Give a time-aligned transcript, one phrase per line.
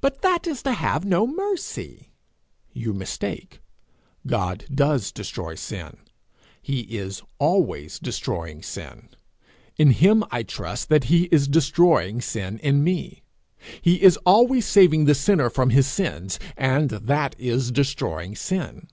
[0.00, 2.12] 'But that is to have no mercy.'
[2.72, 3.60] You mistake.
[4.24, 5.96] God does destroy sin;
[6.62, 9.08] he is always destroying sin.
[9.76, 13.24] In him I trust that he is destroying sin in me.
[13.82, 18.86] He is always saving the sinner from his sins, and that is destroying sin.